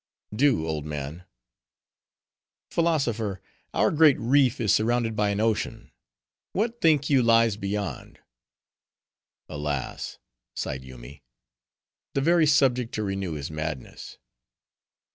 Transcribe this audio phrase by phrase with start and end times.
[0.35, 1.25] "Do, old man."
[2.71, 3.39] "Philosopher,
[3.71, 5.91] our great reef is surrounded by an ocean;
[6.53, 8.17] what think you lies beyond?"
[9.47, 10.17] "Alas!"
[10.55, 11.21] sighed Yoomy,
[12.15, 14.17] "the very subject to renew his madness."